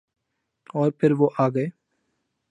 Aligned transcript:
اورپھر 0.75 1.11
وہ 1.19 1.27
آگئے۔ 1.45 1.65